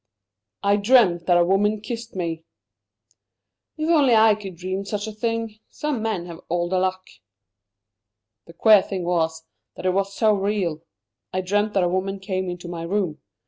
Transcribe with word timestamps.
"I 0.63 0.77
dreamt 0.77 1.27
that 1.27 1.37
a 1.37 1.45
woman 1.45 1.79
kissed 1.79 2.15
me!" 2.15 2.43
"If 3.77 3.87
I 3.87 4.33
could 4.33 4.45
only 4.45 4.49
dream 4.57 4.83
such 4.83 5.05
a 5.05 5.11
thing. 5.11 5.59
Some 5.69 6.01
men 6.01 6.25
have 6.25 6.39
all 6.49 6.67
the 6.69 6.79
luck." 6.79 7.03
"The 8.47 8.53
queer 8.53 8.81
thing 8.81 9.03
was, 9.03 9.43
that 9.75 9.85
it 9.85 9.91
was 9.91 10.11
so 10.11 10.33
real. 10.33 10.81
I 11.31 11.41
dreamt 11.41 11.73
that 11.73 11.83
a 11.83 11.87
woman 11.87 12.19
came 12.19 12.49
into 12.49 12.67
my 12.67 12.81
room. 12.81 13.19